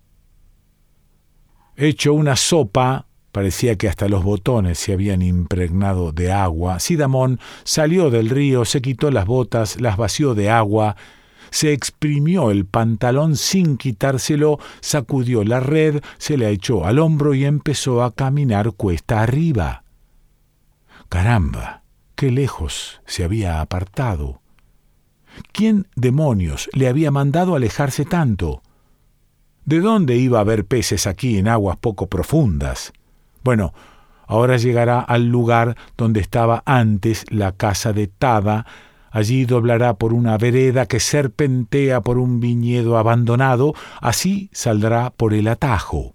Hecho 1.76 2.14
una 2.14 2.35
sopa, 2.35 3.09
parecía 3.31 3.76
que 3.76 3.88
hasta 3.88 4.09
los 4.09 4.25
botones 4.25 4.78
se 4.78 4.95
habían 4.95 5.21
impregnado 5.21 6.12
de 6.12 6.33
agua, 6.33 6.81
Sidamón 6.81 7.40
salió 7.62 8.09
del 8.09 8.31
río, 8.31 8.64
se 8.64 8.81
quitó 8.81 9.11
las 9.11 9.26
botas, 9.26 9.83
las 9.83 9.99
vació 9.99 10.35
de 10.35 10.49
agua, 10.49 10.97
se 11.50 11.75
exprimió 11.75 12.50
el 12.50 12.64
pantalón 12.64 13.37
sin 13.37 13.76
quitárselo, 13.76 14.59
sacudió 14.81 15.45
la 15.45 15.61
red, 15.61 16.02
se 16.16 16.38
la 16.38 16.49
echó 16.49 16.87
al 16.87 16.99
hombro 16.99 17.35
y 17.35 17.45
empezó 17.45 18.02
a 18.02 18.14
caminar 18.14 18.73
cuesta 18.73 19.21
arriba. 19.21 19.82
Caramba, 21.12 21.83
qué 22.14 22.31
lejos 22.31 23.02
se 23.04 23.23
había 23.23 23.61
apartado. 23.61 24.40
¿Quién 25.52 25.87
demonios 25.95 26.71
le 26.73 26.88
había 26.88 27.11
mandado 27.11 27.54
alejarse 27.54 28.07
tanto? 28.07 28.62
¿De 29.66 29.81
dónde 29.81 30.16
iba 30.16 30.38
a 30.38 30.40
haber 30.40 30.64
peces 30.64 31.07
aquí 31.07 31.37
en 31.37 31.49
aguas 31.49 31.76
poco 31.76 32.07
profundas? 32.07 32.95
Bueno, 33.45 33.75
ahora 34.26 34.57
llegará 34.57 35.00
al 35.00 35.26
lugar 35.26 35.76
donde 35.99 36.21
estaba 36.21 36.62
antes 36.64 37.26
la 37.28 37.52
casa 37.52 37.92
de 37.92 38.07
Tada, 38.07 38.64
allí 39.11 39.45
doblará 39.45 39.99
por 39.99 40.14
una 40.14 40.38
vereda 40.38 40.87
que 40.87 40.99
serpentea 40.99 42.00
por 42.00 42.16
un 42.16 42.40
viñedo 42.40 42.97
abandonado, 42.97 43.75
así 44.00 44.49
saldrá 44.54 45.11
por 45.11 45.35
el 45.35 45.49
atajo. 45.49 46.14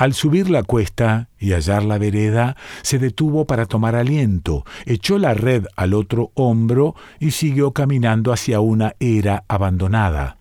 Al 0.00 0.14
subir 0.14 0.48
la 0.48 0.62
cuesta 0.62 1.28
y 1.38 1.52
hallar 1.52 1.84
la 1.84 1.98
vereda, 1.98 2.56
se 2.80 2.98
detuvo 2.98 3.44
para 3.44 3.66
tomar 3.66 3.94
aliento, 3.94 4.64
echó 4.86 5.18
la 5.18 5.34
red 5.34 5.66
al 5.76 5.92
otro 5.92 6.32
hombro 6.32 6.94
y 7.18 7.32
siguió 7.32 7.72
caminando 7.72 8.32
hacia 8.32 8.60
una 8.60 8.94
era 8.98 9.44
abandonada. 9.46 10.38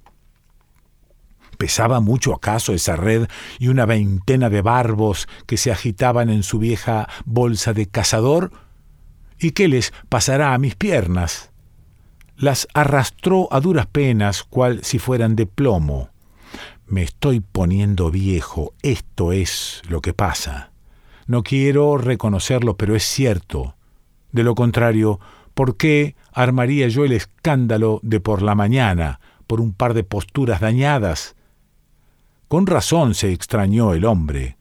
¿Pesaba 1.57 1.99
mucho 1.99 2.33
acaso 2.33 2.71
esa 2.71 2.95
red 2.95 3.27
y 3.59 3.67
una 3.67 3.85
veintena 3.85 4.49
de 4.49 4.61
barbos 4.61 5.27
que 5.45 5.57
se 5.57 5.73
agitaban 5.73 6.29
en 6.29 6.43
su 6.43 6.57
vieja 6.57 7.09
bolsa 7.25 7.73
de 7.73 7.85
cazador? 7.85 8.53
¿Y 9.39 9.51
qué 9.51 9.67
les 9.67 9.91
pasará 10.07 10.53
a 10.53 10.57
mis 10.57 10.75
piernas? 10.75 11.51
Las 12.37 12.65
arrastró 12.73 13.49
a 13.51 13.59
duras 13.59 13.87
penas, 13.87 14.43
cual 14.43 14.85
si 14.85 14.99
fueran 14.99 15.35
de 15.35 15.47
plomo. 15.47 16.11
Me 16.89 17.03
estoy 17.03 17.39
poniendo 17.39 18.09
viejo, 18.09 18.73
esto 18.81 19.31
es 19.31 19.83
lo 19.87 20.01
que 20.01 20.15
pasa. 20.15 20.71
No 21.27 21.43
quiero 21.43 21.99
reconocerlo, 21.99 22.77
pero 22.77 22.95
es 22.95 23.03
cierto. 23.03 23.75
De 24.31 24.43
lo 24.43 24.55
contrario, 24.55 25.19
¿por 25.53 25.77
qué 25.77 26.15
armaría 26.33 26.87
yo 26.87 27.05
el 27.05 27.11
escándalo 27.11 27.99
de 28.01 28.19
por 28.19 28.41
la 28.41 28.55
mañana 28.55 29.19
por 29.45 29.61
un 29.61 29.71
par 29.71 29.93
de 29.93 30.03
posturas 30.03 30.61
dañadas? 30.61 31.35
Con 32.47 32.65
razón 32.65 33.13
se 33.13 33.33
extrañó 33.33 33.93
el 33.93 34.03
hombre. 34.03 34.57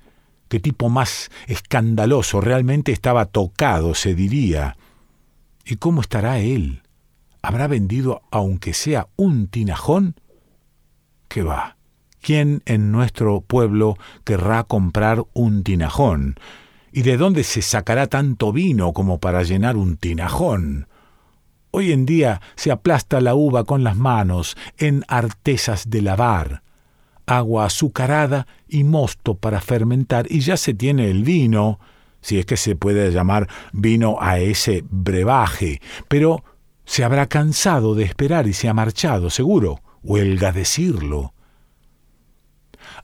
Qué 0.49 0.61
tipo 0.61 0.91
más 0.91 1.31
escandaloso, 1.47 2.43
realmente 2.43 2.93
estaba 2.93 3.25
tocado, 3.25 3.95
se 3.95 4.15
diría. 4.15 4.77
¿Y 5.65 5.77
cómo 5.77 6.03
estará 6.03 6.41
él? 6.41 6.83
¿Habrá 7.41 7.69
vendido 7.69 8.21
aunque 8.31 8.75
sea 8.75 9.09
un 9.17 9.49
tinajón? 9.49 10.15
¿Qué 11.29 11.43
va? 11.43 11.78
¿Quién 12.21 12.63
en 12.67 12.91
nuestro 12.93 13.41
pueblo 13.41 13.97
querrá 14.25 14.65
comprar 14.65 15.25
un 15.35 15.63
tinajón? 15.63 16.37
¿Y 16.93 17.03
de 17.03 17.17
dónde 17.17 17.45
se 17.45 17.63
sacará 17.63 18.07
tanto 18.07 18.53
vino 18.53 18.93
como 18.93 19.19
para 19.19 19.43
llenar 19.43 19.77
un 19.77 19.97
tinajón? 19.97 20.89
Hoy 21.71 21.93
en 21.93 22.07
día 22.07 22.41
se 22.57 22.71
aplasta 22.71 23.21
la 23.21 23.35
uva 23.35 23.65
con 23.65 23.85
las 23.85 23.97
manos 23.97 24.57
en 24.79 25.05
artesas 25.07 25.91
de 25.91 26.03
lavar, 26.03 26.63
agua 27.27 27.67
azucarada 27.67 28.47
y 28.67 28.85
mosto 28.85 29.35
para 29.35 29.61
fermentar, 29.61 30.27
y 30.31 30.41
ya 30.41 30.57
se 30.57 30.73
tiene 30.73 31.11
el 31.11 31.25
vino, 31.25 31.79
si 32.23 32.39
es 32.39 32.47
que 32.47 32.57
se 32.57 32.75
puede 32.75 33.11
llamar 33.13 33.49
vino 33.73 34.17
a 34.19 34.39
ese 34.39 34.83
brebaje, 34.89 35.81
pero 36.09 36.43
se 36.85 37.05
habrá 37.05 37.27
cansado 37.27 37.95
de 37.95 38.05
esperar 38.05 38.47
y 38.47 38.55
se 38.55 38.69
ha 38.69 38.75
marchado, 38.75 39.29
seguro, 39.29 39.81
huelga 40.03 40.53
decirlo. 40.53 41.35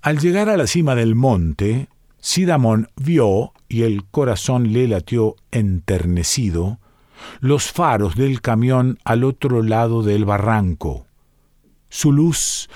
Al 0.03 0.19
llegar 0.19 0.49
a 0.49 0.57
la 0.57 0.67
cima 0.67 0.95
del 0.95 1.15
monte, 1.15 1.89
Sidamón 2.19 2.89
vio, 2.97 3.53
y 3.69 3.83
el 3.83 4.05
corazón 4.05 4.73
le 4.73 4.89
latió 4.89 5.37
enternecido, 5.51 6.79
los 7.41 7.71
faros 7.71 8.17
del 8.17 8.41
camión 8.41 8.99
al 9.05 9.25
otro 9.25 9.63
lado 9.63 10.03
del 10.03 10.25
barranco. 10.25 11.07
Su 11.89 12.13
luz 12.13 12.69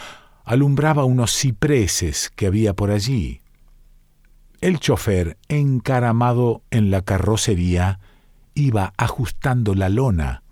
alumbraba 0.44 1.04
unos 1.04 1.36
cipreses 1.36 2.30
que 2.34 2.46
había 2.46 2.74
por 2.74 2.90
allí. 2.90 3.40
El 4.60 4.80
chofer, 4.80 5.36
encaramado 5.48 6.62
en 6.70 6.90
la 6.90 7.02
carrocería, 7.02 8.00
iba 8.54 8.92
ajustando 8.96 9.74
la 9.74 9.88
lona. 9.88 10.42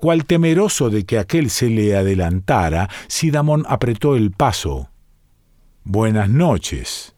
Cual 0.00 0.24
temeroso 0.24 0.90
de 0.90 1.04
que 1.04 1.18
aquel 1.18 1.50
se 1.50 1.68
le 1.68 1.96
adelantara, 1.96 2.88
Sidamón 3.08 3.64
apretó 3.68 4.16
el 4.16 4.30
paso. 4.30 4.90
Buenas 5.86 6.30
noches. 6.30 7.14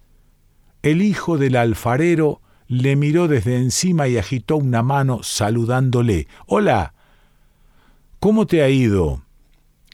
El 0.83 1.01
hijo 1.01 1.39
del 1.39 1.55
alfarero 1.55 2.41
le 2.67 2.97
miró 2.97 3.29
desde 3.29 3.59
encima 3.59 4.09
y 4.09 4.19
agitó 4.19 4.57
una 4.57 4.83
mano 4.83 5.23
saludándole. 5.23 6.27
Hola. 6.47 6.93
¿Cómo 8.19 8.45
te 8.47 8.65
ha 8.65 8.69
ido? 8.69 9.23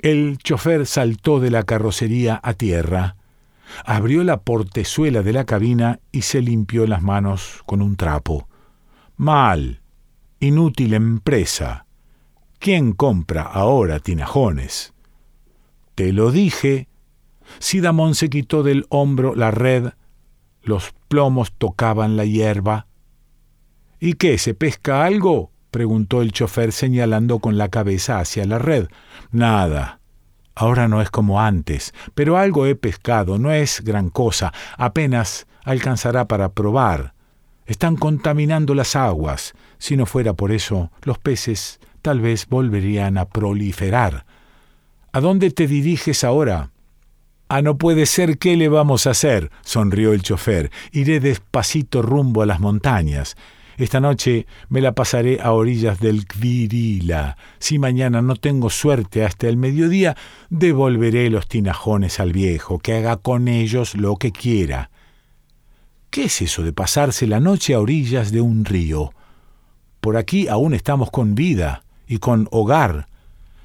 El 0.00 0.38
chofer 0.38 0.86
saltó 0.86 1.38
de 1.38 1.50
la 1.50 1.64
carrocería 1.64 2.40
a 2.42 2.54
tierra, 2.54 3.16
abrió 3.84 4.24
la 4.24 4.40
portezuela 4.40 5.22
de 5.22 5.34
la 5.34 5.44
cabina 5.44 6.00
y 6.10 6.22
se 6.22 6.40
limpió 6.40 6.86
las 6.86 7.02
manos 7.02 7.62
con 7.66 7.82
un 7.82 7.96
trapo. 7.96 8.48
Mal. 9.18 9.82
Inútil 10.40 10.94
empresa. 10.94 11.84
¿Quién 12.58 12.94
compra 12.94 13.42
ahora 13.42 14.00
tinajones? 14.00 14.94
Te 15.94 16.14
lo 16.14 16.30
dije, 16.30 16.88
Sidamón 17.58 18.14
se 18.14 18.28
quitó 18.28 18.62
del 18.62 18.86
hombro 18.88 19.34
la 19.34 19.50
red, 19.50 19.92
los 20.62 20.94
plomos 21.08 21.52
tocaban 21.52 22.16
la 22.16 22.24
hierba. 22.24 22.86
¿Y 23.98 24.14
qué? 24.14 24.38
¿Se 24.38 24.54
pesca 24.54 25.04
algo? 25.04 25.50
preguntó 25.70 26.22
el 26.22 26.32
chofer 26.32 26.72
señalando 26.72 27.38
con 27.38 27.56
la 27.56 27.68
cabeza 27.68 28.18
hacia 28.20 28.44
la 28.44 28.58
red. 28.58 28.88
Nada. 29.30 30.00
Ahora 30.54 30.86
no 30.86 31.00
es 31.00 31.10
como 31.10 31.40
antes, 31.40 31.94
pero 32.14 32.36
algo 32.36 32.66
he 32.66 32.74
pescado, 32.74 33.38
no 33.38 33.52
es 33.52 33.82
gran 33.82 34.10
cosa, 34.10 34.52
apenas 34.76 35.46
alcanzará 35.64 36.28
para 36.28 36.50
probar. 36.50 37.14
Están 37.64 37.96
contaminando 37.96 38.74
las 38.74 38.96
aguas. 38.96 39.54
Si 39.78 39.96
no 39.96 40.04
fuera 40.04 40.34
por 40.34 40.52
eso, 40.52 40.90
los 41.02 41.18
peces 41.18 41.80
tal 42.02 42.20
vez 42.20 42.46
volverían 42.48 43.16
a 43.16 43.24
proliferar. 43.26 44.26
¿A 45.12 45.20
dónde 45.20 45.50
te 45.50 45.66
diriges 45.66 46.24
ahora? 46.24 46.70
Ah, 47.54 47.60
no 47.60 47.76
puede 47.76 48.06
ser, 48.06 48.38
¿qué 48.38 48.56
le 48.56 48.70
vamos 48.70 49.06
a 49.06 49.10
hacer? 49.10 49.50
sonrió 49.60 50.14
el 50.14 50.22
chofer. 50.22 50.70
Iré 50.90 51.20
despacito 51.20 52.00
rumbo 52.00 52.40
a 52.40 52.46
las 52.46 52.60
montañas. 52.60 53.36
Esta 53.76 54.00
noche 54.00 54.46
me 54.70 54.80
la 54.80 54.94
pasaré 54.94 55.38
a 55.38 55.52
orillas 55.52 56.00
del 56.00 56.26
Kvirila. 56.26 57.36
Si 57.58 57.78
mañana 57.78 58.22
no 58.22 58.36
tengo 58.36 58.70
suerte 58.70 59.22
hasta 59.22 59.48
el 59.48 59.58
mediodía, 59.58 60.16
devolveré 60.48 61.28
los 61.28 61.46
tinajones 61.46 62.20
al 62.20 62.32
viejo, 62.32 62.78
que 62.78 62.94
haga 62.94 63.18
con 63.18 63.48
ellos 63.48 63.96
lo 63.96 64.16
que 64.16 64.32
quiera. 64.32 64.90
¿Qué 66.08 66.24
es 66.24 66.40
eso 66.40 66.62
de 66.62 66.72
pasarse 66.72 67.26
la 67.26 67.38
noche 67.38 67.74
a 67.74 67.80
orillas 67.80 68.32
de 68.32 68.40
un 68.40 68.64
río? 68.64 69.12
Por 70.00 70.16
aquí 70.16 70.48
aún 70.48 70.72
estamos 70.72 71.10
con 71.10 71.34
vida 71.34 71.84
y 72.06 72.16
con 72.16 72.48
hogar. 72.50 73.08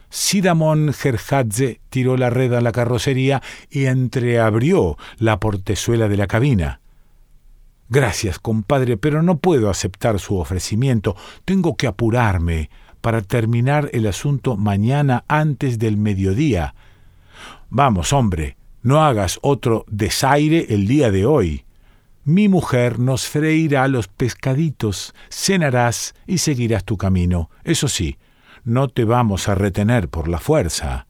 Sidamón 0.10 0.94
Gerhadze 0.94 1.82
tiró 1.90 2.18
la 2.18 2.30
red 2.30 2.54
a 2.54 2.62
la 2.62 2.72
carrocería 2.72 3.42
y 3.70 3.86
entreabrió 3.86 4.98
la 5.18 5.40
portezuela 5.40 6.08
de 6.08 6.18
la 6.18 6.28
cabina. 6.28 6.82
Gracias, 7.90 8.40
compadre, 8.40 8.98
pero 8.98 9.24
no 9.24 9.38
puedo 9.38 9.70
aceptar 9.70 10.20
su 10.20 10.38
ofrecimiento. 10.38 11.16
Tengo 11.46 11.78
que 11.78 11.88
apurarme 11.88 12.70
para 13.02 13.22
terminar 13.22 13.90
el 13.94 14.08
asunto 14.08 14.58
mañana 14.58 15.24
antes 15.28 15.80
del 15.80 15.96
mediodía. 15.98 16.76
Vamos, 17.70 18.12
hombre, 18.12 18.58
no 18.82 19.04
hagas 19.04 19.40
otro 19.42 19.86
desaire 19.90 20.68
el 20.70 20.88
día 20.88 21.12
de 21.12 21.26
hoy. 21.26 21.64
Mi 22.26 22.50
mujer 22.50 23.00
nos 23.00 23.28
freirá 23.28 23.88
los 23.88 24.10
pescaditos, 24.10 25.14
cenarás 25.30 26.14
y 26.26 26.40
seguirás 26.40 26.84
tu 26.84 26.98
camino. 26.98 27.50
Eso 27.64 27.88
sí, 27.88 28.18
no 28.64 28.88
te 28.88 29.04
vamos 29.04 29.48
a 29.50 29.56
retener 29.56 30.10
por 30.10 30.28
la 30.28 30.40
fuerza. 30.40 31.08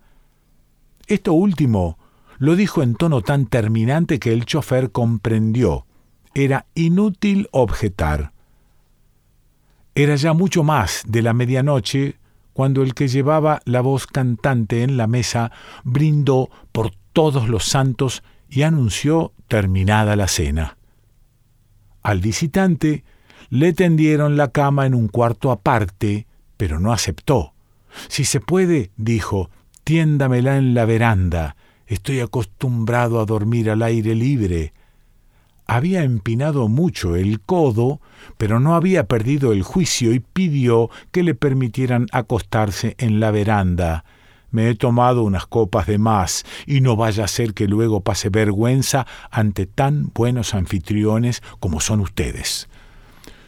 Esto 1.07 1.33
último 1.33 1.97
lo 2.37 2.55
dijo 2.55 2.83
en 2.83 2.95
tono 2.95 3.21
tan 3.21 3.47
terminante 3.47 4.19
que 4.19 4.33
el 4.33 4.45
chofer 4.45 4.91
comprendió. 4.91 5.85
Era 6.33 6.65
inútil 6.75 7.47
objetar. 7.51 8.31
Era 9.95 10.15
ya 10.15 10.33
mucho 10.33 10.63
más 10.63 11.03
de 11.07 11.23
la 11.23 11.33
medianoche 11.33 12.19
cuando 12.53 12.83
el 12.83 12.93
que 12.93 13.07
llevaba 13.07 13.61
la 13.65 13.81
voz 13.81 14.05
cantante 14.05 14.83
en 14.83 14.97
la 14.97 15.07
mesa 15.07 15.51
brindó 15.83 16.49
por 16.71 16.91
todos 17.13 17.49
los 17.49 17.65
santos 17.65 18.23
y 18.49 18.61
anunció 18.61 19.33
terminada 19.47 20.15
la 20.15 20.27
cena. 20.27 20.77
Al 22.03 22.19
visitante 22.19 23.03
le 23.49 23.73
tendieron 23.73 24.37
la 24.37 24.49
cama 24.49 24.85
en 24.85 24.93
un 24.93 25.07
cuarto 25.07 25.51
aparte, 25.51 26.26
pero 26.57 26.79
no 26.79 26.91
aceptó. 26.91 27.53
Si 28.09 28.25
se 28.25 28.39
puede, 28.39 28.91
dijo, 28.97 29.49
tiéndamela 29.83 30.57
en 30.57 30.73
la 30.73 30.85
veranda. 30.85 31.55
Estoy 31.85 32.19
acostumbrado 32.19 33.21
a 33.21 33.25
dormir 33.25 33.69
al 33.69 33.81
aire 33.81 34.13
libre 34.13 34.73
había 35.67 36.03
empinado 36.03 36.69
mucho 36.69 37.15
el 37.15 37.41
codo, 37.41 37.99
pero 38.37 38.59
no 38.59 38.73
había 38.73 39.03
perdido 39.03 39.51
el 39.51 39.63
juicio 39.63 40.13
y 40.13 40.19
pidió 40.19 40.89
que 41.11 41.23
le 41.23 41.35
permitieran 41.35 42.07
acostarse 42.13 42.95
en 42.97 43.19
la 43.19 43.31
veranda. 43.31 44.05
Me 44.49 44.69
he 44.69 44.75
tomado 44.75 45.23
unas 45.23 45.45
copas 45.45 45.85
de 45.87 45.97
más, 45.97 46.45
y 46.65 46.79
no 46.79 46.95
vaya 46.95 47.25
a 47.25 47.27
ser 47.27 47.53
que 47.53 47.67
luego 47.67 47.99
pase 47.99 48.29
vergüenza 48.29 49.05
ante 49.29 49.65
tan 49.65 50.09
buenos 50.13 50.53
anfitriones 50.53 51.43
como 51.59 51.81
son 51.81 51.99
ustedes. 51.99 52.69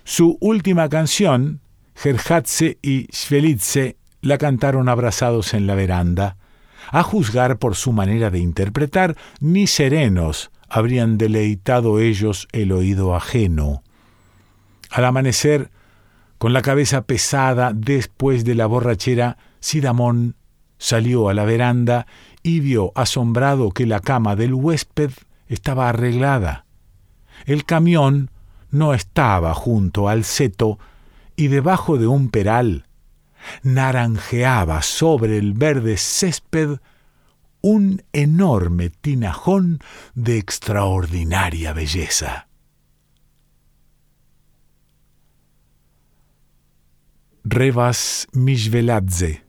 Su 0.03 0.37
última 0.41 0.89
canción, 0.89 1.61
Gerhatze 2.01 2.77
y 2.81 3.07
Schvelitze, 3.11 3.97
la 4.21 4.37
cantaron 4.37 4.87
abrazados 4.87 5.53
en 5.53 5.67
la 5.67 5.75
veranda. 5.75 6.37
A 6.91 7.03
juzgar 7.03 7.59
por 7.59 7.75
su 7.75 7.91
manera 7.91 8.29
de 8.29 8.39
interpretar, 8.39 9.17
ni 9.41 9.67
serenos, 9.67 10.49
habrían 10.69 11.17
deleitado 11.17 11.99
ellos 11.99 12.47
el 12.53 12.71
oído 12.71 13.17
ajeno. 13.17 13.83
Al 14.89 15.03
amanecer, 15.03 15.71
con 16.37 16.53
la 16.53 16.61
cabeza 16.61 17.01
pesada 17.01 17.73
después 17.75 18.45
de 18.45 18.55
la 18.55 18.65
borrachera, 18.65 19.37
Sidamón 19.59 20.37
salió 20.77 21.27
a 21.27 21.33
la 21.33 21.43
veranda 21.43 22.07
y 22.43 22.61
vio 22.61 22.93
asombrado 22.95 23.71
que 23.71 23.85
la 23.85 23.99
cama 23.99 24.37
del 24.37 24.53
huésped 24.53 25.11
estaba 25.49 25.89
arreglada. 25.89 26.63
El 27.45 27.65
camión 27.65 28.31
no 28.71 28.93
estaba 28.93 29.53
junto 29.53 30.07
al 30.07 30.23
seto 30.23 30.79
y 31.39 31.47
debajo 31.47 31.97
de 31.97 32.05
un 32.05 32.27
peral 32.27 32.85
naranjeaba 33.63 34.81
sobre 34.81 35.37
el 35.37 35.53
verde 35.53 35.95
césped 35.95 36.79
un 37.61 38.03
enorme 38.11 38.89
tinajón 38.89 39.79
de 40.15 40.37
extraordinaria 40.37 41.71
belleza. 41.71 42.49
Revas 47.45 48.27
Mishveladze 48.33 49.48